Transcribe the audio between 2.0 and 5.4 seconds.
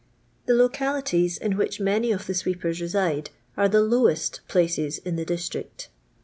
of the sweepers reside are the "lowest" places in the